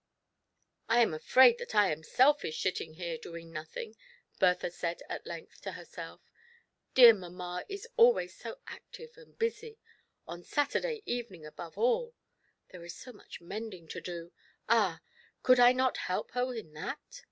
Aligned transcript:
"I 0.89 1.03
am 1.03 1.13
afraid 1.13 1.59
that 1.59 1.75
I 1.75 1.91
am 1.91 2.01
selfish, 2.01 2.59
sitting 2.63 2.95
here 2.95 3.19
doing 3.19 3.53
nothing," 3.53 3.95
Bertha 4.39 4.71
said 4.71 5.03
at 5.07 5.27
length 5.27 5.61
to 5.61 5.73
herself. 5.73 6.21
Dear 6.95 7.13
mamma 7.13 7.65
is 7.69 7.87
always 7.97 8.35
so 8.35 8.57
active 8.65 9.11
and 9.15 9.37
busy, 9.37 9.77
on 10.25 10.41
Saturday 10.41 11.03
evening 11.05 11.45
above 11.45 11.77
aU. 11.77 12.15
There 12.71 12.83
is 12.83 12.95
so 12.97 13.13
much 13.13 13.41
mending 13.41 13.87
to 13.89 14.01
do— 14.01 14.31
ah, 14.67 15.01
could 15.43 15.59
I 15.59 15.71
not 15.71 15.97
help 15.97 16.31
her 16.31 16.51
in 16.51 16.73
that 16.73 17.19